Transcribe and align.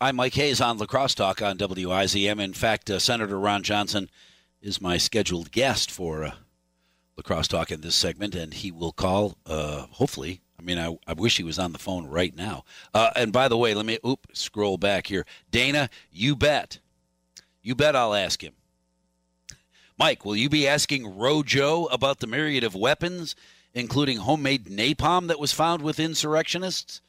I'm 0.00 0.14
Mike 0.14 0.34
Hayes 0.34 0.60
on 0.60 0.78
La 0.78 0.86
Crosse 0.86 1.16
Talk 1.16 1.42
on 1.42 1.58
WIZM. 1.58 2.38
In 2.38 2.52
fact, 2.52 2.88
uh, 2.88 3.00
Senator 3.00 3.36
Ron 3.36 3.64
Johnson 3.64 4.08
is 4.62 4.80
my 4.80 4.96
scheduled 4.96 5.50
guest 5.50 5.90
for 5.90 6.22
uh, 6.22 6.34
La 7.16 7.22
Crosse 7.24 7.48
Talk 7.48 7.72
in 7.72 7.80
this 7.80 7.96
segment, 7.96 8.36
and 8.36 8.54
he 8.54 8.70
will 8.70 8.92
call, 8.92 9.38
uh, 9.44 9.86
hopefully. 9.90 10.40
I 10.56 10.62
mean, 10.62 10.78
I, 10.78 10.96
I 11.04 11.14
wish 11.14 11.36
he 11.36 11.42
was 11.42 11.58
on 11.58 11.72
the 11.72 11.80
phone 11.80 12.06
right 12.06 12.32
now. 12.32 12.62
Uh, 12.94 13.10
and 13.16 13.32
by 13.32 13.48
the 13.48 13.56
way, 13.56 13.74
let 13.74 13.86
me 13.86 13.98
oop, 14.06 14.28
scroll 14.32 14.78
back 14.78 15.08
here. 15.08 15.26
Dana, 15.50 15.90
you 16.12 16.36
bet. 16.36 16.78
You 17.60 17.74
bet 17.74 17.96
I'll 17.96 18.14
ask 18.14 18.40
him. 18.40 18.52
Mike, 19.98 20.24
will 20.24 20.36
you 20.36 20.48
be 20.48 20.68
asking 20.68 21.18
Rojo 21.18 21.86
about 21.86 22.20
the 22.20 22.28
myriad 22.28 22.62
of 22.62 22.76
weapons, 22.76 23.34
including 23.74 24.18
homemade 24.18 24.66
napalm 24.66 25.26
that 25.26 25.40
was 25.40 25.50
found 25.50 25.82
with 25.82 25.98
insurrectionists? 25.98 27.00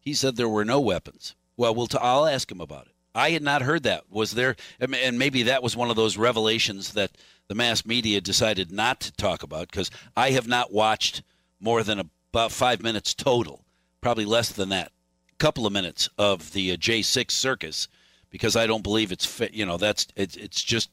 He 0.00 0.12
said 0.12 0.36
there 0.36 0.50
were 0.50 0.66
no 0.66 0.80
weapons. 0.80 1.34
Well, 1.56 1.74
we'll 1.74 1.86
t- 1.86 1.98
I'll 2.00 2.26
ask 2.26 2.50
him 2.50 2.60
about 2.60 2.86
it. 2.86 2.92
I 3.14 3.30
had 3.30 3.42
not 3.42 3.62
heard 3.62 3.84
that. 3.84 4.10
Was 4.10 4.32
there, 4.32 4.56
and 4.80 5.18
maybe 5.18 5.44
that 5.44 5.62
was 5.62 5.76
one 5.76 5.90
of 5.90 5.96
those 5.96 6.16
revelations 6.16 6.94
that 6.94 7.12
the 7.48 7.54
mass 7.54 7.86
media 7.86 8.20
decided 8.20 8.72
not 8.72 9.00
to 9.00 9.12
talk 9.12 9.42
about 9.42 9.70
because 9.70 9.90
I 10.16 10.30
have 10.30 10.48
not 10.48 10.72
watched 10.72 11.22
more 11.60 11.82
than 11.82 12.00
about 12.00 12.50
five 12.50 12.82
minutes 12.82 13.14
total, 13.14 13.64
probably 14.00 14.24
less 14.24 14.50
than 14.50 14.70
that, 14.70 14.90
a 15.32 15.36
couple 15.36 15.66
of 15.66 15.72
minutes 15.72 16.08
of 16.18 16.52
the 16.52 16.72
uh, 16.72 16.76
J6 16.76 17.30
circus 17.30 17.88
because 18.30 18.56
I 18.56 18.66
don't 18.66 18.82
believe 18.82 19.12
it's 19.12 19.26
fit. 19.26 19.54
You 19.54 19.64
know, 19.64 19.76
that's 19.76 20.08
it's, 20.16 20.34
it's 20.34 20.62
just 20.62 20.90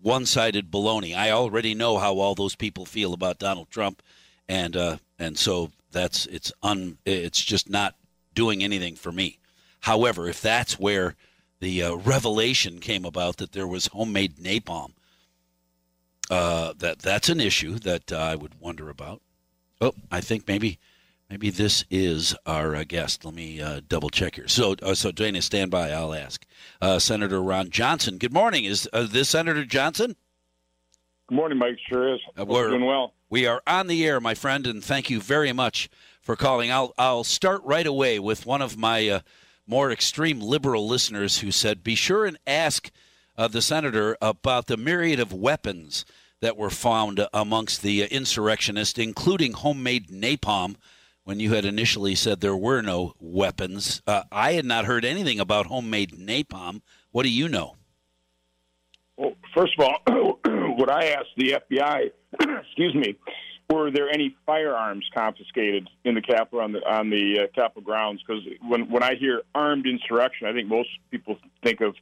one-sided 0.00 0.70
baloney. 0.70 1.16
I 1.16 1.30
already 1.30 1.74
know 1.74 1.98
how 1.98 2.18
all 2.18 2.34
those 2.34 2.56
people 2.56 2.84
feel 2.84 3.14
about 3.14 3.38
Donald 3.38 3.70
Trump, 3.70 4.02
and 4.48 4.76
uh, 4.76 4.96
and 5.18 5.38
so 5.38 5.70
that's 5.92 6.26
it's 6.26 6.52
un 6.62 6.98
it's 7.06 7.40
just 7.40 7.70
not 7.70 7.94
doing 8.34 8.64
anything 8.64 8.96
for 8.96 9.12
me. 9.12 9.38
However, 9.82 10.28
if 10.28 10.40
that's 10.40 10.78
where 10.78 11.16
the 11.60 11.82
uh, 11.82 11.94
revelation 11.94 12.78
came 12.78 13.04
about 13.04 13.36
that 13.38 13.52
there 13.52 13.66
was 13.66 13.88
homemade 13.88 14.36
napalm, 14.36 14.92
uh, 16.30 16.72
that 16.78 17.00
that's 17.00 17.28
an 17.28 17.40
issue 17.40 17.78
that 17.80 18.12
uh, 18.12 18.16
I 18.16 18.36
would 18.36 18.60
wonder 18.60 18.88
about. 18.88 19.22
Oh, 19.80 19.92
I 20.10 20.20
think 20.20 20.46
maybe 20.46 20.78
maybe 21.28 21.50
this 21.50 21.84
is 21.90 22.34
our 22.46 22.76
uh, 22.76 22.84
guest. 22.84 23.24
Let 23.24 23.34
me 23.34 23.60
uh, 23.60 23.80
double 23.88 24.08
check 24.08 24.36
here. 24.36 24.46
So, 24.46 24.76
uh, 24.82 24.94
so 24.94 25.10
Dana, 25.10 25.42
stand 25.42 25.72
by. 25.72 25.90
I'll 25.90 26.14
ask 26.14 26.46
Senator 26.98 27.42
Ron 27.42 27.70
Johnson. 27.70 28.18
Good 28.18 28.32
morning. 28.32 28.64
Is 28.64 28.88
this 28.92 29.30
Senator 29.30 29.64
Johnson? 29.64 30.14
Good 31.28 31.34
morning, 31.34 31.58
Mike. 31.58 31.78
Sure 31.88 32.14
is. 32.14 32.20
we're 32.36 32.68
doing 32.68 32.86
well. 32.86 33.14
We 33.28 33.46
are 33.46 33.62
on 33.66 33.88
the 33.88 34.06
air, 34.06 34.20
my 34.20 34.34
friend, 34.34 34.64
and 34.64 34.82
thank 34.84 35.10
you 35.10 35.20
very 35.20 35.52
much 35.52 35.90
for 36.20 36.36
calling. 36.36 36.70
I'll 36.70 36.94
I'll 36.96 37.24
start 37.24 37.62
right 37.64 37.86
away 37.86 38.20
with 38.20 38.46
one 38.46 38.62
of 38.62 38.76
my 38.76 39.22
more 39.66 39.90
extreme 39.90 40.40
liberal 40.40 40.86
listeners 40.86 41.38
who 41.38 41.50
said, 41.50 41.84
be 41.84 41.94
sure 41.94 42.26
and 42.26 42.38
ask 42.46 42.90
uh, 43.36 43.48
the 43.48 43.62
senator 43.62 44.16
about 44.20 44.66
the 44.66 44.76
myriad 44.76 45.20
of 45.20 45.32
weapons 45.32 46.04
that 46.40 46.56
were 46.56 46.70
found 46.70 47.26
amongst 47.32 47.82
the 47.82 48.02
insurrectionists, 48.04 48.98
including 48.98 49.52
homemade 49.52 50.08
napalm. 50.08 50.76
When 51.24 51.38
you 51.38 51.54
had 51.54 51.64
initially 51.64 52.16
said 52.16 52.40
there 52.40 52.56
were 52.56 52.82
no 52.82 53.14
weapons, 53.20 54.02
uh, 54.08 54.24
I 54.32 54.54
had 54.54 54.64
not 54.64 54.86
heard 54.86 55.04
anything 55.04 55.38
about 55.38 55.66
homemade 55.66 56.10
napalm. 56.18 56.82
What 57.12 57.22
do 57.22 57.28
you 57.28 57.48
know? 57.48 57.76
Well, 59.16 59.34
first 59.54 59.74
of 59.78 59.84
all, 59.84 60.40
what 60.76 60.90
I 60.90 61.10
asked 61.10 61.30
the 61.36 61.60
FBI, 61.70 62.10
excuse 62.66 62.94
me, 62.96 63.16
were 63.72 63.90
there 63.90 64.08
any 64.08 64.36
firearms 64.44 65.08
confiscated 65.14 65.88
in 66.04 66.14
the 66.14 66.20
Capitol 66.20 66.60
on 66.60 66.72
the 66.72 66.80
on 66.80 67.10
the 67.10 67.40
uh, 67.40 67.46
Capitol 67.54 67.82
grounds? 67.82 68.22
Because 68.26 68.42
when 68.66 68.90
when 68.90 69.02
I 69.02 69.14
hear 69.14 69.42
armed 69.54 69.86
insurrection, 69.86 70.46
I 70.46 70.52
think 70.52 70.68
most 70.68 70.90
people 71.10 71.38
think 71.62 71.80
of 71.80 71.94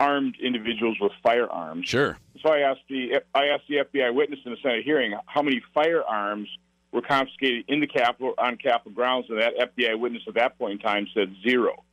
armed 0.00 0.36
individuals 0.42 0.98
with 1.00 1.12
firearms. 1.22 1.88
Sure. 1.88 2.18
So 2.42 2.52
I 2.52 2.60
asked 2.60 2.82
the 2.88 3.20
I 3.34 3.46
asked 3.46 3.64
the 3.68 3.76
FBI 3.76 4.12
witness 4.14 4.40
in 4.44 4.52
the 4.52 4.58
Senate 4.62 4.84
hearing 4.84 5.16
how 5.26 5.42
many 5.42 5.62
firearms 5.72 6.48
were 6.90 7.02
confiscated 7.02 7.64
in 7.68 7.80
the 7.80 7.86
Capitol 7.86 8.34
on 8.36 8.56
Capitol 8.56 8.92
grounds, 8.92 9.26
and 9.30 9.40
that 9.40 9.54
FBI 9.76 9.98
witness 9.98 10.22
at 10.26 10.34
that 10.34 10.58
point 10.58 10.72
in 10.72 10.78
time 10.78 11.06
said 11.14 11.34
0 11.42 11.84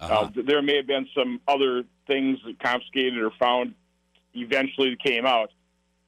uh-huh. 0.00 0.14
uh, 0.14 0.30
there 0.46 0.62
may 0.62 0.76
have 0.76 0.86
been 0.86 1.08
some 1.14 1.40
other 1.48 1.82
things 2.06 2.38
confiscated 2.62 3.18
or 3.18 3.30
found 3.38 3.74
eventually 4.34 4.90
that 4.90 5.02
came 5.02 5.26
out. 5.26 5.50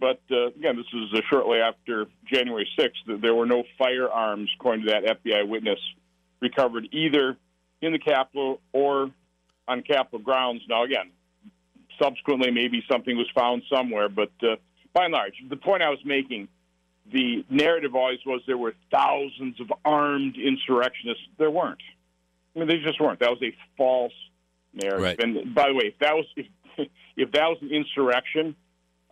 But 0.00 0.20
uh, 0.30 0.46
again, 0.46 0.76
this 0.76 0.86
is 0.94 1.12
uh, 1.14 1.20
shortly 1.30 1.58
after 1.58 2.06
January 2.26 2.66
6th. 2.78 3.20
There 3.20 3.34
were 3.34 3.46
no 3.46 3.64
firearms, 3.78 4.48
according 4.58 4.86
to 4.86 4.92
that 4.92 5.22
FBI 5.22 5.46
witness, 5.46 5.78
recovered 6.40 6.88
either 6.90 7.36
in 7.82 7.92
the 7.92 7.98
Capitol 7.98 8.60
or 8.72 9.10
on 9.68 9.82
Capitol 9.82 10.18
grounds. 10.18 10.62
Now, 10.68 10.84
again, 10.84 11.10
subsequently, 12.02 12.50
maybe 12.50 12.82
something 12.90 13.16
was 13.16 13.28
found 13.34 13.62
somewhere, 13.72 14.08
but 14.08 14.32
uh, 14.42 14.56
by 14.94 15.04
and 15.04 15.12
large, 15.12 15.34
the 15.48 15.56
point 15.56 15.82
I 15.82 15.90
was 15.90 16.00
making, 16.04 16.48
the 17.12 17.44
narrative 17.50 17.94
always 17.94 18.20
was 18.24 18.40
there 18.46 18.58
were 18.58 18.74
thousands 18.90 19.60
of 19.60 19.72
armed 19.84 20.36
insurrectionists. 20.36 21.24
There 21.38 21.50
weren't. 21.50 21.82
I 22.54 22.58
mean, 22.58 22.68
they 22.68 22.78
just 22.78 23.00
weren't. 23.00 23.20
That 23.20 23.30
was 23.30 23.42
a 23.42 23.54
false 23.76 24.12
narrative. 24.72 25.02
Right. 25.02 25.22
And 25.22 25.54
by 25.54 25.68
the 25.68 25.74
way, 25.74 25.84
if 25.86 25.98
that 26.00 26.14
was 26.14 26.26
if, 26.36 26.46
if 27.16 27.32
that 27.32 27.48
was 27.48 27.58
an 27.60 27.70
insurrection, 27.70 28.56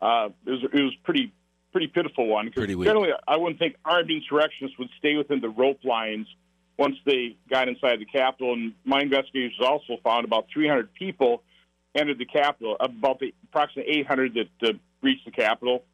uh, 0.01 0.29
it 0.47 0.51
was 0.51 0.65
it 0.73 0.83
was 0.83 0.95
pretty 1.05 1.33
pretty 1.73 1.89
pitiful 1.89 2.27
one. 2.27 2.51
Pretty 2.53 2.75
weak. 2.75 2.87
Generally, 2.87 3.13
I 3.27 3.37
wouldn't 3.37 3.59
think 3.59 3.77
armed 3.85 4.11
insurrectionists 4.11 4.79
would 4.79 4.89
stay 4.99 5.17
within 5.17 5.41
the 5.41 5.49
rope 5.49 5.85
lines 5.85 6.27
once 6.79 6.97
they 7.05 7.37
got 7.51 7.69
inside 7.69 8.01
the 8.01 8.07
Capitol. 8.07 8.55
And 8.55 8.73
my 8.85 9.01
investigators 9.01 9.59
also 9.61 9.97
found 10.03 10.25
about 10.25 10.47
300 10.53 10.93
people 10.95 11.43
entered 11.95 12.19
the 12.19 12.25
Capitol, 12.25 12.77
about 12.81 13.19
the 13.19 13.35
approximately 13.45 13.99
800 14.01 14.35
that 14.35 14.69
uh, 14.69 14.73
reached 15.03 15.25
the 15.25 15.33
Capitol. 15.33 15.85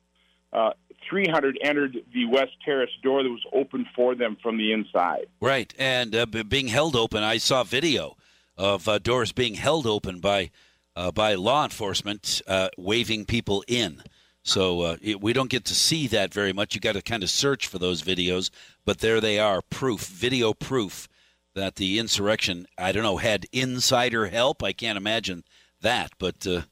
Uh, 0.53 0.71
300 1.11 1.59
entered 1.63 1.97
the 2.13 2.27
West 2.27 2.53
Terrace 2.65 2.91
door 3.03 3.23
that 3.23 3.29
was 3.29 3.45
open 3.53 3.87
for 3.95 4.15
them 4.15 4.37
from 4.43 4.57
the 4.57 4.73
inside. 4.73 5.27
Right, 5.41 5.75
and 5.79 6.15
uh, 6.15 6.27
being 6.27 6.69
held 6.69 6.97
open. 6.97 7.23
I 7.23 7.39
saw 7.39 7.65
video 7.65 8.17
of 8.57 8.89
uh, 8.89 8.99
doors 8.99 9.33
being 9.33 9.55
held 9.55 9.87
open 9.87 10.21
by 10.21 10.51
uh, 10.97 11.11
by 11.11 11.35
law 11.35 11.65
enforcement 11.65 12.43
uh, 12.47 12.69
waving 12.77 13.25
people 13.25 13.65
in. 13.67 14.03
So 14.43 14.83
uh, 14.83 14.97
it, 15.01 15.21
we 15.21 15.33
don't 15.33 15.49
get 15.51 15.65
to 15.67 15.75
see 15.75 16.07
that 16.09 16.33
very 16.35 16.53
much. 16.53 16.75
You 16.75 16.81
got 16.81 16.93
to 16.93 17.03
kind 17.03 17.23
of 17.23 17.31
search 17.31 17.67
for 17.67 17.79
those 17.79 18.03
videos, 18.03 18.51
but 18.85 18.99
there 18.99 19.21
they 19.21 19.39
are, 19.39 19.63
proof, 19.63 20.07
video 20.07 20.53
proof 20.53 21.09
that 21.55 21.77
the 21.77 21.99
insurrection. 21.99 22.67
I 22.77 22.93
don't 22.93 23.03
know 23.03 23.17
had 23.17 23.47
insider 23.53 24.27
help. 24.27 24.63
I 24.63 24.73
can't 24.73 24.99
imagine 24.99 25.45
that, 25.81 26.13
but 26.19 26.47
uh, 26.47 26.63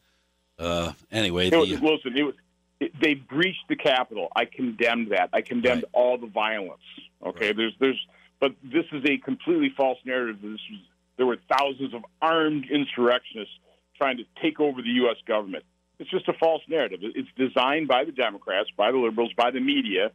uh, 0.58 0.92
anyway, 1.10 1.50
the, 1.50 1.58
was, 1.58 1.70
listen, 1.70 2.16
it 2.16 2.22
was, 2.22 2.34
it, 2.80 2.92
they 3.00 3.14
breached 3.14 3.68
the 3.68 3.76
Capitol. 3.76 4.28
I 4.36 4.44
condemned 4.44 5.12
that. 5.12 5.30
I 5.32 5.40
condemned 5.40 5.84
right. 5.84 5.90
all 5.92 6.18
the 6.18 6.26
violence. 6.26 6.82
Okay, 7.24 7.48
right. 7.48 7.56
there's 7.56 7.74
there's, 7.78 8.06
but 8.38 8.54
this 8.62 8.84
is 8.92 9.02
a 9.06 9.16
completely 9.18 9.72
false 9.76 9.98
narrative. 10.04 10.42
This 10.42 10.50
was 10.50 10.80
there 11.16 11.26
were 11.26 11.38
thousands 11.56 11.94
of 11.94 12.04
armed 12.20 12.66
insurrectionists 12.70 13.54
trying 14.02 14.16
to 14.16 14.24
take 14.42 14.58
over 14.58 14.82
the 14.82 14.90
U.S. 15.02 15.16
government. 15.26 15.64
It's 15.98 16.10
just 16.10 16.28
a 16.28 16.32
false 16.32 16.62
narrative. 16.68 17.00
It's 17.02 17.28
designed 17.36 17.86
by 17.86 18.04
the 18.04 18.10
Democrats, 18.10 18.68
by 18.76 18.90
the 18.90 18.98
liberals, 18.98 19.30
by 19.36 19.52
the 19.52 19.60
media 19.60 20.10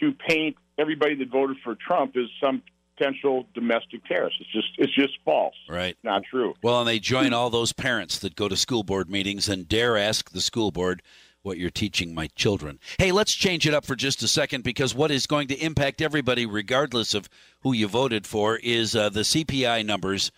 to 0.00 0.12
paint 0.28 0.56
everybody 0.76 1.14
that 1.14 1.30
voted 1.30 1.56
for 1.64 1.74
Trump 1.74 2.16
as 2.16 2.26
some 2.42 2.62
potential 2.96 3.46
domestic 3.54 4.04
terrorist. 4.04 4.36
It's 4.40 4.52
just 4.52 4.68
it's 4.76 4.94
just 4.94 5.14
false. 5.24 5.54
Right. 5.68 5.96
Not 6.02 6.24
true. 6.30 6.54
Well, 6.62 6.80
and 6.80 6.88
they 6.88 6.98
join 6.98 7.32
all 7.32 7.48
those 7.48 7.72
parents 7.72 8.18
that 8.18 8.36
go 8.36 8.48
to 8.48 8.56
school 8.56 8.82
board 8.82 9.08
meetings 9.08 9.48
and 9.48 9.66
dare 9.66 9.96
ask 9.96 10.30
the 10.30 10.42
school 10.42 10.70
board 10.70 11.02
what 11.42 11.56
you're 11.56 11.70
teaching 11.70 12.14
my 12.14 12.26
children. 12.34 12.78
Hey, 12.98 13.10
let's 13.10 13.34
change 13.34 13.66
it 13.66 13.72
up 13.72 13.86
for 13.86 13.96
just 13.96 14.22
a 14.22 14.28
second 14.28 14.64
because 14.64 14.94
what 14.94 15.10
is 15.10 15.26
going 15.26 15.48
to 15.48 15.56
impact 15.56 16.02
everybody, 16.02 16.44
regardless 16.44 17.14
of 17.14 17.28
who 17.60 17.72
you 17.72 17.88
voted 17.88 18.26
for, 18.26 18.56
is 18.56 18.94
uh, 18.94 19.08
the 19.08 19.20
CPI 19.20 19.84
numbers. 19.86 20.30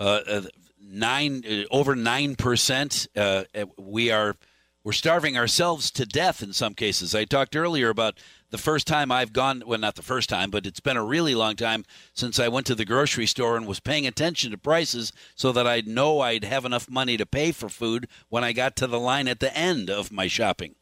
Uh, 0.00 0.20
uh, 0.28 0.42
nine 0.80 1.42
uh, 1.48 1.62
over 1.70 1.94
nine 1.96 2.36
percent. 2.36 3.06
Uh, 3.16 3.44
we 3.76 4.10
are 4.10 4.36
we're 4.84 4.92
starving 4.92 5.36
ourselves 5.36 5.90
to 5.90 6.06
death 6.06 6.42
in 6.42 6.52
some 6.52 6.74
cases. 6.74 7.14
I 7.14 7.24
talked 7.24 7.54
earlier 7.54 7.90
about 7.90 8.18
the 8.50 8.58
first 8.58 8.86
time 8.86 9.12
I've 9.12 9.32
gone. 9.32 9.62
Well, 9.66 9.78
not 9.78 9.96
the 9.96 10.02
first 10.02 10.28
time, 10.28 10.50
but 10.50 10.66
it's 10.66 10.80
been 10.80 10.96
a 10.96 11.04
really 11.04 11.34
long 11.34 11.56
time 11.56 11.84
since 12.14 12.40
I 12.40 12.48
went 12.48 12.66
to 12.68 12.74
the 12.74 12.84
grocery 12.84 13.26
store 13.26 13.56
and 13.56 13.66
was 13.66 13.80
paying 13.80 14.06
attention 14.06 14.50
to 14.52 14.58
prices 14.58 15.12
so 15.34 15.52
that 15.52 15.66
I'd 15.66 15.86
know 15.86 16.20
I'd 16.20 16.44
have 16.44 16.64
enough 16.64 16.88
money 16.88 17.16
to 17.16 17.26
pay 17.26 17.52
for 17.52 17.68
food 17.68 18.08
when 18.28 18.44
I 18.44 18.52
got 18.52 18.76
to 18.76 18.86
the 18.86 19.00
line 19.00 19.28
at 19.28 19.40
the 19.40 19.54
end 19.54 19.90
of 19.90 20.10
my 20.10 20.26
shopping. 20.26 20.74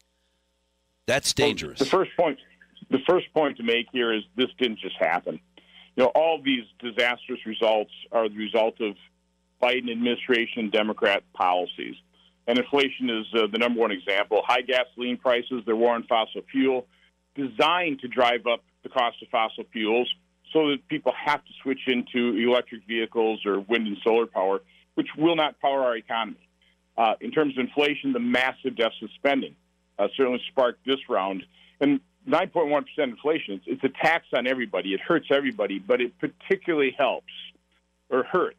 That's 1.05 1.33
dangerous. 1.33 1.79
Well, 1.79 1.85
the 1.85 1.91
first 1.91 2.11
point. 2.15 2.39
The 2.89 2.99
first 3.09 3.33
point 3.33 3.57
to 3.57 3.63
make 3.63 3.87
here 3.91 4.13
is 4.13 4.23
this 4.37 4.47
didn't 4.57 4.79
just 4.79 4.95
happen. 4.95 5.41
You 5.97 6.03
know, 6.03 6.11
all 6.15 6.41
these 6.41 6.63
disastrous 6.79 7.45
results 7.45 7.91
are 8.13 8.29
the 8.29 8.37
result 8.37 8.79
of 8.79 8.95
Biden 9.61 9.91
administration 9.91 10.69
Democrat 10.69 11.23
policies. 11.33 11.95
And 12.47 12.57
inflation 12.57 13.09
is 13.09 13.25
uh, 13.33 13.47
the 13.51 13.57
number 13.57 13.81
one 13.81 13.91
example. 13.91 14.41
High 14.45 14.61
gasoline 14.61 15.17
prices, 15.17 15.63
the 15.65 15.75
war 15.75 15.95
on 15.95 16.03
fossil 16.03 16.41
fuel, 16.51 16.87
designed 17.35 17.99
to 17.99 18.07
drive 18.07 18.47
up 18.47 18.63
the 18.83 18.89
cost 18.89 19.21
of 19.21 19.27
fossil 19.29 19.65
fuels 19.71 20.11
so 20.53 20.69
that 20.69 20.87
people 20.87 21.11
have 21.13 21.43
to 21.43 21.51
switch 21.61 21.81
into 21.87 22.37
electric 22.37 22.85
vehicles 22.87 23.45
or 23.45 23.59
wind 23.59 23.87
and 23.87 23.97
solar 24.03 24.25
power. 24.25 24.61
which 24.95 25.09
will 25.15 25.35
not 25.35 25.59
power 25.59 25.83
our 25.83 25.95
economy. 25.95 26.49
Uh, 26.97 27.13
in 27.21 27.29
terms 27.29 27.55
of 27.55 27.63
inflation, 27.63 28.13
the 28.13 28.19
massive 28.19 28.75
deficit 28.75 29.11
spending 29.13 29.55
uh, 29.99 30.07
certainly 30.17 30.41
sparked 30.49 30.83
this 30.87 30.97
round. 31.07 31.43
And 31.79 31.99
9.1% 32.27 32.83
inflation, 32.97 33.53
it's, 33.53 33.65
it's 33.67 33.83
a 33.83 34.03
tax 34.03 34.25
on 34.33 34.47
everybody. 34.47 34.95
It 34.95 34.99
hurts 34.99 35.27
everybody, 35.31 35.77
but 35.77 36.01
it 36.01 36.13
particularly 36.17 36.95
helps 36.97 37.31
or 38.09 38.23
hurts 38.23 38.57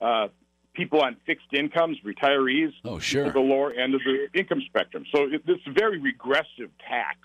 uh, 0.00 0.28
people 0.74 1.00
on 1.00 1.16
fixed 1.26 1.52
incomes, 1.52 1.98
retirees, 2.04 2.72
oh, 2.84 2.98
sure. 2.98 3.26
at 3.26 3.34
the 3.34 3.40
lower 3.40 3.72
end 3.72 3.94
of 3.94 4.00
the 4.04 4.28
income 4.38 4.62
spectrum. 4.66 5.04
So 5.14 5.24
it, 5.24 5.42
a 5.46 5.72
very 5.72 5.98
regressive 5.98 6.70
tax. 6.88 7.18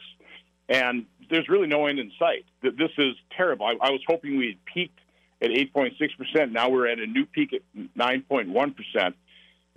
And 0.67 1.05
there's 1.29 1.47
really 1.47 1.67
no 1.67 1.85
end 1.85 1.99
in 1.99 2.11
sight. 2.17 2.45
That 2.63 2.77
This 2.77 2.91
is 2.97 3.15
terrible. 3.35 3.65
I, 3.65 3.75
I 3.81 3.91
was 3.91 4.01
hoping 4.07 4.37
we 4.37 4.47
had 4.47 4.65
peaked 4.65 4.99
at 5.41 5.49
8.6%. 5.49 6.51
Now 6.51 6.69
we're 6.69 6.87
at 6.87 6.99
a 6.99 7.05
new 7.05 7.25
peak 7.25 7.53
at 7.53 7.61
9.1%. 7.97 9.13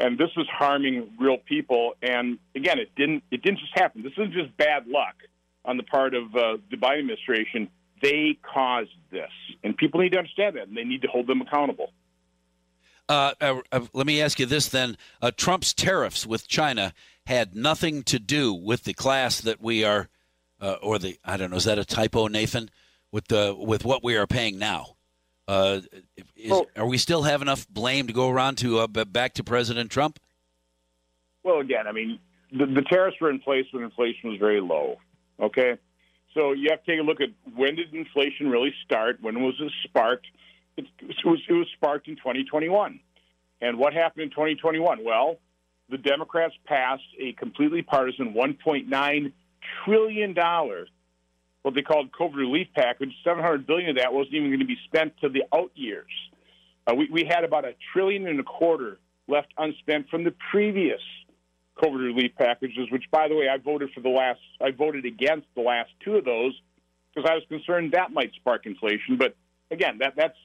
And 0.00 0.16
this 0.16 0.30
is 0.36 0.46
harming 0.48 1.10
real 1.18 1.38
people. 1.38 1.94
And 2.02 2.38
again, 2.54 2.78
it 2.78 2.94
didn't 2.96 3.24
it 3.32 3.42
didn't 3.42 3.58
just 3.58 3.76
happen. 3.76 4.02
This 4.02 4.12
isn't 4.12 4.32
just 4.32 4.56
bad 4.56 4.86
luck 4.86 5.16
on 5.64 5.76
the 5.76 5.82
part 5.82 6.14
of 6.14 6.34
uh, 6.36 6.58
the 6.70 6.76
Biden 6.76 7.00
administration. 7.00 7.68
They 8.00 8.38
caused 8.42 8.94
this, 9.10 9.30
and 9.64 9.76
people 9.76 10.00
need 10.00 10.12
to 10.12 10.18
understand 10.18 10.54
that, 10.54 10.68
and 10.68 10.76
they 10.76 10.84
need 10.84 11.02
to 11.02 11.08
hold 11.08 11.26
them 11.26 11.40
accountable. 11.40 11.90
Uh, 13.08 13.32
uh, 13.40 13.60
uh, 13.72 13.80
let 13.94 14.06
me 14.06 14.20
ask 14.20 14.38
you 14.38 14.46
this 14.46 14.68
then: 14.68 14.96
uh, 15.22 15.30
Trump's 15.36 15.72
tariffs 15.72 16.26
with 16.26 16.46
China 16.46 16.92
had 17.26 17.54
nothing 17.54 18.02
to 18.04 18.18
do 18.18 18.52
with 18.52 18.84
the 18.84 18.92
class 18.92 19.40
that 19.40 19.62
we 19.62 19.84
are, 19.84 20.08
uh, 20.60 20.76
or 20.82 20.98
the 20.98 21.18
I 21.24 21.36
don't 21.36 21.50
know, 21.50 21.56
is 21.56 21.64
that 21.64 21.78
a 21.78 21.84
typo, 21.84 22.26
Nathan? 22.26 22.70
With 23.10 23.28
the 23.28 23.56
with 23.58 23.84
what 23.84 24.04
we 24.04 24.16
are 24.16 24.26
paying 24.26 24.58
now. 24.58 24.96
Uh, 25.46 25.80
is, 26.36 26.50
well, 26.50 26.66
are 26.76 26.86
we 26.86 26.98
still 26.98 27.22
have 27.22 27.40
enough 27.40 27.66
blame 27.70 28.06
to 28.06 28.12
go 28.12 28.28
around 28.28 28.58
to 28.58 28.80
uh, 28.80 28.86
back 28.86 29.32
to 29.34 29.44
President 29.44 29.90
Trump? 29.90 30.20
Well, 31.42 31.60
again, 31.60 31.86
I 31.86 31.92
mean, 31.92 32.18
the, 32.52 32.66
the 32.66 32.82
tariffs 32.82 33.16
were 33.18 33.30
in 33.30 33.38
place 33.38 33.64
when 33.72 33.82
inflation 33.82 34.28
was 34.28 34.38
very 34.38 34.60
low. 34.60 34.98
Okay, 35.40 35.78
so 36.34 36.52
you 36.52 36.68
have 36.70 36.84
to 36.84 36.90
take 36.90 37.00
a 37.00 37.02
look 37.02 37.22
at 37.22 37.30
when 37.56 37.76
did 37.76 37.94
inflation 37.94 38.50
really 38.50 38.74
start? 38.84 39.22
When 39.22 39.42
was 39.42 39.54
it 39.58 39.72
sparked? 39.84 40.26
It, 40.78 40.86
was, 41.24 41.40
it 41.48 41.52
was 41.52 41.66
sparked 41.76 42.08
in 42.08 42.16
2021. 42.16 43.00
And 43.60 43.78
what 43.78 43.92
happened 43.92 44.22
in 44.22 44.30
2021? 44.30 45.04
Well, 45.04 45.38
the 45.90 45.98
Democrats 45.98 46.54
passed 46.66 47.02
a 47.20 47.32
completely 47.32 47.82
partisan 47.82 48.34
1.9 48.34 49.32
trillion 49.84 50.34
dollars 50.34 50.88
what 51.62 51.74
they 51.74 51.82
called 51.82 52.10
COVID 52.12 52.36
relief 52.36 52.68
package. 52.74 53.12
700 53.24 53.66
billion 53.66 53.90
of 53.90 53.96
that 53.96 54.12
wasn't 54.12 54.36
even 54.36 54.48
going 54.48 54.60
to 54.60 54.66
be 54.66 54.78
spent 54.86 55.12
to 55.20 55.28
the 55.28 55.42
out 55.54 55.70
years. 55.74 56.10
Uh, 56.86 56.94
we, 56.94 57.08
we 57.10 57.24
had 57.28 57.44
about 57.44 57.64
a 57.64 57.74
trillion 57.92 58.26
and 58.26 58.40
a 58.40 58.44
quarter 58.44 58.98
left 59.26 59.48
unspent 59.58 60.08
from 60.08 60.24
the 60.24 60.32
previous 60.50 61.00
COVID 61.82 61.98
relief 61.98 62.32
packages, 62.38 62.90
which, 62.90 63.04
by 63.10 63.28
the 63.28 63.34
way, 63.34 63.48
I 63.48 63.58
voted 63.58 63.90
for 63.94 64.00
the 64.00 64.08
last. 64.08 64.40
I 64.60 64.70
voted 64.70 65.04
against 65.04 65.46
the 65.54 65.60
last 65.60 65.90
two 66.02 66.16
of 66.16 66.24
those 66.24 66.58
because 67.14 67.28
I 67.30 67.34
was 67.34 67.42
concerned 67.48 67.92
that 67.92 68.12
might 68.12 68.32
spark 68.34 68.64
inflation. 68.64 69.16
But 69.18 69.36
again, 69.70 69.98
that 69.98 70.14
that's 70.16 70.38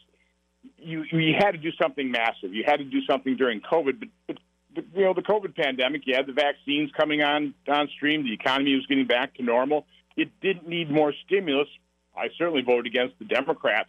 you. 0.83 1.03
You 1.12 1.35
had 1.38 1.51
to 1.51 1.57
do 1.57 1.71
something 1.81 2.12
massive. 2.12 2.53
You 2.53 2.63
had 2.65 2.77
to 2.77 2.83
do 2.83 3.01
something 3.09 3.35
during 3.35 3.62
COVID, 3.62 4.00
but, 4.00 4.38
but 4.75 4.85
you 4.95 5.03
know 5.03 5.13
the 5.13 5.21
COVID 5.21 5.56
pandemic. 5.56 6.03
You 6.06 6.15
had 6.15 6.27
the 6.27 6.33
vaccines 6.33 6.91
coming 6.97 7.21
on 7.21 7.53
on 7.68 7.89
stream. 7.95 8.24
The 8.24 8.33
economy 8.33 8.75
was 8.75 8.85
getting 8.88 9.07
back 9.07 9.35
to 9.35 9.44
normal. 9.44 9.85
It 10.15 10.30
didn't 10.41 10.68
need 10.68 10.91
more 10.91 11.13
stimulus. 11.25 11.68
I 12.15 12.27
certainly 12.38 12.62
voted 12.62 12.85
against 12.85 13.18
the 13.18 13.25
Democrat 13.25 13.88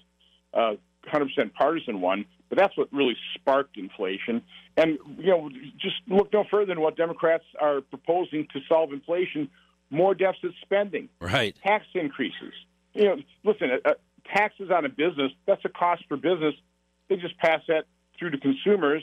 uh, 0.55 0.75
100% 1.13 1.53
partisan 1.53 2.01
one, 2.01 2.25
but 2.49 2.57
that's 2.57 2.77
what 2.77 2.91
really 2.93 3.17
sparked 3.35 3.77
inflation. 3.77 4.43
And, 4.77 4.99
you 5.19 5.27
know, 5.27 5.51
just 5.79 5.97
look 6.09 6.33
no 6.33 6.45
further 6.51 6.67
than 6.67 6.81
what 6.81 6.97
Democrats 6.97 7.45
are 7.61 7.83
proposing 7.83 8.49
to 8.55 8.61
solve 8.69 8.93
inflation 8.93 9.51
more 9.91 10.15
deficit 10.15 10.53
spending, 10.63 11.09
right? 11.21 11.57
Tax 11.63 11.85
increases. 11.95 12.53
You 12.95 13.05
know, 13.05 13.17
listen, 13.45 13.71
uh, 13.71 13.91
uh, 13.91 13.95
taxes 14.35 14.71
on 14.71 14.85
a 14.85 14.89
business, 14.89 15.33
that's 15.47 15.65
a 15.65 15.69
cost 15.69 16.03
for 16.09 16.17
business. 16.17 16.55
They 17.09 17.17
just 17.17 17.37
pass 17.39 17.61
that 17.69 17.87
through 18.19 18.31
to 18.31 18.39
consumers 18.39 19.03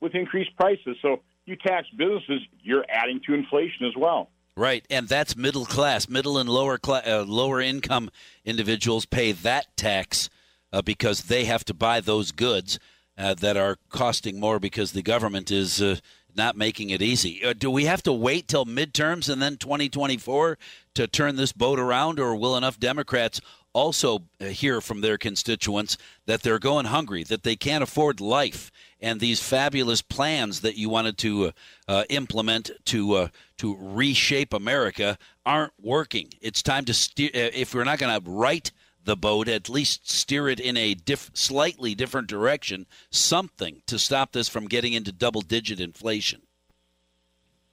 with 0.00 0.14
increased 0.14 0.56
prices. 0.56 0.96
So 1.02 1.22
you 1.44 1.56
tax 1.56 1.88
businesses, 1.96 2.40
you're 2.62 2.84
adding 2.88 3.20
to 3.26 3.34
inflation 3.34 3.86
as 3.86 3.96
well. 3.96 4.30
Right, 4.56 4.86
and 4.88 5.06
that's 5.06 5.36
middle 5.36 5.66
class, 5.66 6.08
middle 6.08 6.38
and 6.38 6.48
lower 6.48 6.78
class, 6.78 7.06
uh, 7.06 7.24
lower 7.24 7.60
income 7.60 8.10
individuals 8.44 9.04
pay 9.04 9.32
that 9.32 9.76
tax 9.76 10.30
uh, 10.72 10.80
because 10.80 11.24
they 11.24 11.44
have 11.44 11.64
to 11.66 11.74
buy 11.74 12.00
those 12.00 12.32
goods 12.32 12.78
uh, 13.18 13.34
that 13.34 13.56
are 13.58 13.76
costing 13.90 14.40
more 14.40 14.58
because 14.58 14.92
the 14.92 15.02
government 15.02 15.50
is 15.50 15.82
uh, 15.82 15.96
not 16.34 16.56
making 16.56 16.90
it 16.90 17.02
easy. 17.02 17.44
Uh, 17.44 17.52
do 17.52 17.70
we 17.70 17.84
have 17.84 18.02
to 18.04 18.12
wait 18.12 18.48
till 18.48 18.64
midterms 18.64 19.28
and 19.28 19.42
then 19.42 19.56
2024 19.56 20.58
to 20.94 21.06
turn 21.06 21.36
this 21.36 21.52
boat 21.52 21.78
around, 21.78 22.18
or 22.18 22.34
will 22.34 22.56
enough 22.56 22.80
Democrats 22.80 23.40
also 23.76 24.22
uh, 24.40 24.46
hear 24.46 24.80
from 24.80 25.02
their 25.02 25.18
constituents 25.18 25.98
that 26.24 26.42
they're 26.42 26.58
going 26.58 26.86
hungry, 26.86 27.22
that 27.24 27.42
they 27.42 27.56
can't 27.56 27.84
afford 27.84 28.20
life, 28.20 28.72
and 29.00 29.20
these 29.20 29.42
fabulous 29.42 30.00
plans 30.00 30.62
that 30.62 30.78
you 30.78 30.88
wanted 30.88 31.18
to 31.18 31.46
uh, 31.46 31.50
uh, 31.86 32.04
implement 32.08 32.70
to 32.86 33.14
uh, 33.14 33.28
to 33.58 33.76
reshape 33.78 34.54
America 34.54 35.18
aren't 35.44 35.74
working. 35.78 36.30
It's 36.40 36.62
time 36.62 36.86
to 36.86 36.94
steer. 36.94 37.30
Uh, 37.34 37.52
if 37.52 37.74
we're 37.74 37.84
not 37.84 37.98
going 37.98 38.22
to 38.22 38.30
right 38.30 38.72
the 39.04 39.16
boat, 39.16 39.46
at 39.46 39.68
least 39.68 40.10
steer 40.10 40.48
it 40.48 40.58
in 40.58 40.76
a 40.76 40.94
diff- 40.94 41.30
slightly 41.34 41.94
different 41.94 42.28
direction. 42.28 42.86
Something 43.10 43.82
to 43.86 43.98
stop 43.98 44.32
this 44.32 44.48
from 44.48 44.66
getting 44.66 44.94
into 44.94 45.12
double-digit 45.12 45.80
inflation. 45.80 46.42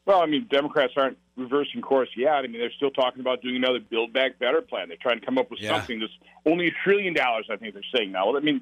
Well, 0.05 0.21
I 0.21 0.25
mean, 0.25 0.47
Democrats 0.49 0.93
aren't 0.97 1.17
reversing 1.37 1.81
course 1.81 2.09
yet. 2.15 2.33
I 2.33 2.41
mean, 2.43 2.53
they're 2.53 2.71
still 2.75 2.91
talking 2.91 3.21
about 3.21 3.41
doing 3.41 3.55
another 3.55 3.79
Build 3.79 4.13
Back 4.13 4.37
Better 4.37 4.61
plan. 4.61 4.89
They're 4.89 4.97
trying 5.01 5.19
to 5.19 5.25
come 5.25 5.37
up 5.37 5.49
with 5.49 5.61
yeah. 5.61 5.69
something 5.69 5.99
that's 5.99 6.11
only 6.45 6.67
a 6.67 6.71
trillion 6.83 7.13
dollars. 7.13 7.47
I 7.51 7.55
think 7.55 7.73
they're 7.73 7.83
saying 7.95 8.11
now. 8.11 8.27
Well, 8.27 8.37
I 8.37 8.41
mean, 8.41 8.61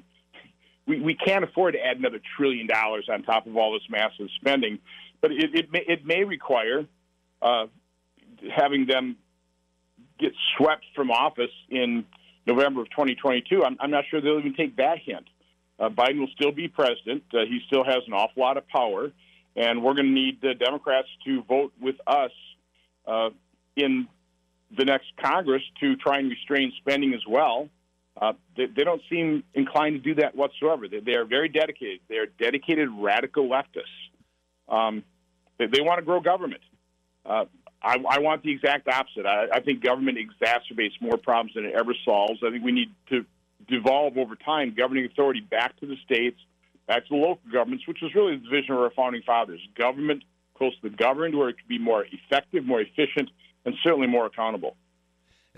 we, 0.86 1.00
we 1.00 1.14
can't 1.14 1.44
afford 1.44 1.74
to 1.74 1.84
add 1.84 1.96
another 1.96 2.20
trillion 2.36 2.66
dollars 2.66 3.08
on 3.12 3.22
top 3.22 3.46
of 3.46 3.56
all 3.56 3.72
this 3.72 3.82
massive 3.90 4.28
spending. 4.36 4.78
But 5.20 5.32
it, 5.32 5.54
it, 5.54 5.72
may, 5.72 5.84
it 5.86 6.04
may 6.04 6.24
require 6.24 6.86
uh, 7.40 7.66
having 8.54 8.86
them 8.86 9.16
get 10.18 10.32
swept 10.56 10.84
from 10.94 11.10
office 11.10 11.50
in 11.68 12.04
November 12.46 12.82
of 12.82 12.90
2022. 12.90 13.64
I'm, 13.64 13.76
I'm 13.80 13.90
not 13.90 14.04
sure 14.10 14.20
they'll 14.20 14.38
even 14.38 14.54
take 14.54 14.76
that 14.76 14.98
hint. 14.98 15.26
Uh, 15.78 15.88
Biden 15.88 16.20
will 16.20 16.30
still 16.34 16.52
be 16.52 16.68
president. 16.68 17.24
Uh, 17.32 17.38
he 17.48 17.60
still 17.66 17.84
has 17.84 18.02
an 18.06 18.12
awful 18.12 18.42
lot 18.42 18.56
of 18.56 18.66
power, 18.68 19.10
and 19.56 19.82
we're 19.82 19.94
going 19.94 20.06
to 20.06 20.12
need 20.12 20.40
the 20.40 20.54
Democrats 20.54 21.08
to 21.24 21.42
vote 21.42 21.72
with 21.80 21.96
us 22.06 22.30
uh, 23.06 23.30
in 23.76 24.08
the 24.76 24.84
next 24.84 25.12
Congress 25.22 25.62
to 25.80 25.96
try 25.96 26.18
and 26.18 26.30
restrain 26.30 26.72
spending 26.78 27.14
as 27.14 27.20
well. 27.28 27.68
Uh, 28.20 28.32
they, 28.56 28.66
they, 28.66 28.84
don't 28.84 29.02
seem 29.10 29.42
inclined 29.54 30.02
to 30.02 30.14
do 30.14 30.20
that 30.20 30.34
whatsoever. 30.34 30.86
They, 30.86 31.00
they 31.00 31.14
are 31.14 31.24
very 31.24 31.48
dedicated. 31.48 32.00
They 32.08 32.16
are 32.16 32.26
dedicated 32.26 32.88
radical 32.90 33.48
leftists. 33.48 33.84
Um, 34.68 35.02
they, 35.58 35.66
they, 35.66 35.80
want 35.80 35.98
to 35.98 36.04
grow 36.04 36.20
government. 36.20 36.60
Uh, 37.24 37.46
I, 37.82 37.96
I, 38.08 38.18
want 38.20 38.42
the 38.42 38.52
exact 38.52 38.86
opposite. 38.88 39.26
I, 39.26 39.46
I, 39.54 39.60
think 39.60 39.82
government 39.82 40.18
exacerbates 40.18 41.00
more 41.00 41.16
problems 41.16 41.54
than 41.54 41.64
it 41.64 41.74
ever 41.74 41.94
solves. 42.04 42.40
I 42.46 42.50
think 42.50 42.64
we 42.64 42.72
need 42.72 42.90
to 43.08 43.24
devolve 43.68 44.18
over 44.18 44.36
time 44.36 44.74
governing 44.76 45.06
authority 45.06 45.40
back 45.40 45.78
to 45.80 45.86
the 45.86 45.96
states, 46.04 46.38
back 46.86 47.06
to 47.06 47.08
the 47.10 47.16
local 47.16 47.50
governments, 47.52 47.86
which 47.86 47.98
was 48.02 48.14
really 48.14 48.36
the 48.36 48.48
vision 48.48 48.74
of 48.74 48.80
our 48.80 48.90
founding 48.90 49.22
fathers. 49.22 49.60
Government 49.76 50.24
close 50.54 50.74
to 50.80 50.90
the 50.90 50.96
governed, 50.96 51.36
where 51.36 51.48
it 51.48 51.56
could 51.56 51.68
be 51.68 51.78
more 51.78 52.04
effective, 52.10 52.64
more 52.64 52.80
efficient, 52.80 53.30
and 53.64 53.74
certainly 53.82 54.06
more 54.06 54.26
accountable. 54.26 54.76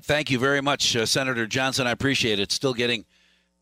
Thank 0.00 0.30
you 0.30 0.38
very 0.38 0.60
much, 0.60 0.96
uh, 0.96 1.06
Senator 1.06 1.46
Johnson. 1.46 1.86
I 1.86 1.92
appreciate 1.92 2.38
it. 2.38 2.50
Still 2.50 2.74
getting 2.74 3.04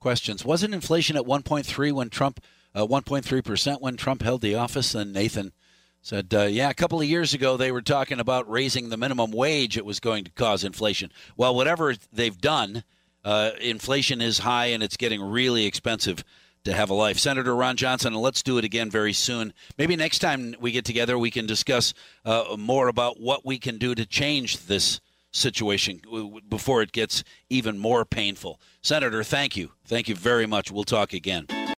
questions. 0.00 0.44
Wasn't 0.44 0.74
inflation 0.74 1.16
at 1.16 1.24
1.3 1.24 1.92
when 1.92 2.10
Trump, 2.10 2.40
uh, 2.74 2.86
1.3 2.86 3.44
percent 3.44 3.82
when 3.82 3.96
Trump 3.96 4.22
held 4.22 4.40
the 4.40 4.54
office? 4.54 4.94
And 4.94 5.12
Nathan 5.12 5.52
said, 6.00 6.32
uh, 6.34 6.42
"Yeah, 6.44 6.70
a 6.70 6.74
couple 6.74 7.00
of 7.00 7.06
years 7.06 7.34
ago 7.34 7.56
they 7.56 7.70
were 7.70 7.82
talking 7.82 8.18
about 8.18 8.50
raising 8.50 8.88
the 8.88 8.96
minimum 8.96 9.30
wage. 9.30 9.76
It 9.76 9.84
was 9.84 10.00
going 10.00 10.24
to 10.24 10.30
cause 10.30 10.64
inflation. 10.64 11.12
Well, 11.36 11.54
whatever 11.54 11.94
they've 12.12 12.38
done, 12.38 12.82
uh, 13.24 13.50
inflation 13.60 14.20
is 14.20 14.38
high 14.38 14.66
and 14.66 14.82
it's 14.82 14.96
getting 14.96 15.22
really 15.22 15.66
expensive." 15.66 16.24
To 16.64 16.72
have 16.72 16.90
a 16.90 16.94
life. 16.94 17.18
Senator 17.18 17.56
Ron 17.56 17.76
Johnson, 17.76 18.12
and 18.12 18.22
let's 18.22 18.40
do 18.40 18.56
it 18.56 18.64
again 18.64 18.88
very 18.88 19.12
soon. 19.12 19.52
Maybe 19.76 19.96
next 19.96 20.20
time 20.20 20.54
we 20.60 20.70
get 20.70 20.84
together, 20.84 21.18
we 21.18 21.32
can 21.32 21.44
discuss 21.44 21.92
uh, 22.24 22.56
more 22.56 22.86
about 22.86 23.20
what 23.20 23.44
we 23.44 23.58
can 23.58 23.78
do 23.78 23.96
to 23.96 24.06
change 24.06 24.66
this 24.66 25.00
situation 25.32 26.02
before 26.48 26.82
it 26.82 26.92
gets 26.92 27.24
even 27.50 27.78
more 27.78 28.04
painful. 28.04 28.60
Senator, 28.80 29.24
thank 29.24 29.56
you. 29.56 29.72
Thank 29.84 30.08
you 30.08 30.14
very 30.14 30.46
much. 30.46 30.70
We'll 30.70 30.84
talk 30.84 31.12
again. 31.12 31.46